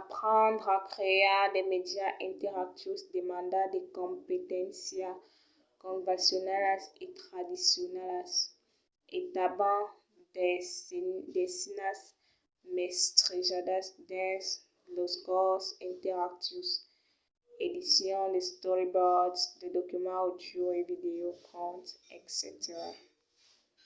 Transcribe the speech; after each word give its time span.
aprendre 0.00 0.68
a 0.76 0.78
crear 0.94 1.44
de 1.54 1.60
mèdias 1.72 2.14
interactius 2.30 3.00
demanda 3.16 3.62
de 3.74 3.80
competéncias 3.98 5.18
convencionalas 5.84 6.82
e 7.04 7.06
tradicionalas 7.20 8.32
e 9.16 9.18
tanben 9.34 9.80
d'aisinas 11.34 12.00
mestrejadas 12.76 13.86
dins 14.10 14.44
los 14.96 15.12
corses 15.28 15.76
interactius 15.90 16.70
edicion 17.66 18.24
de 18.34 18.40
storyboards 18.52 19.40
de 19.60 19.66
documents 19.78 20.20
àudios 20.22 20.72
e 20.78 20.80
vidèos 20.90 21.38
contes 21.50 21.92
etc. 22.16 22.58